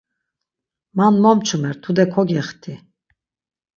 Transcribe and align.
Man 0.97 1.13
mo 1.23 1.31
mçumer, 1.37 1.75
tude 1.83 2.05
kogexti! 2.13 2.73